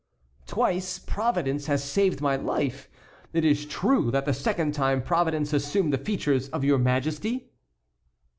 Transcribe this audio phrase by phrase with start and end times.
[0.47, 2.89] "Twice Providence has saved my life.
[3.33, 7.51] It is true that the second time Providence assumed the features of your Majesty?"